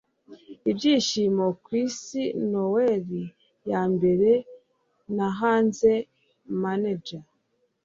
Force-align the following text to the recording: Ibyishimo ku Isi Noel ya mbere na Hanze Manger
Ibyishimo 0.69 1.45
ku 1.63 1.69
Isi 1.85 2.23
Noel 2.51 3.07
ya 3.71 3.81
mbere 3.93 4.31
na 5.15 5.27
Hanze 5.39 5.91
Manger 6.61 7.23